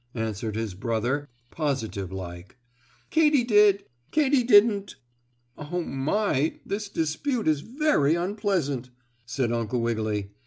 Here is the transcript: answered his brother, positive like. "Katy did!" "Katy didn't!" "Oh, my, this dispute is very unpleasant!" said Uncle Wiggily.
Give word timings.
answered 0.15 0.55
his 0.55 0.73
brother, 0.73 1.29
positive 1.51 2.11
like. 2.11 2.55
"Katy 3.11 3.43
did!" 3.43 3.83
"Katy 4.09 4.41
didn't!" 4.41 4.95
"Oh, 5.59 5.83
my, 5.83 6.59
this 6.65 6.89
dispute 6.89 7.47
is 7.47 7.61
very 7.61 8.15
unpleasant!" 8.15 8.89
said 9.27 9.51
Uncle 9.51 9.79
Wiggily. 9.79 10.31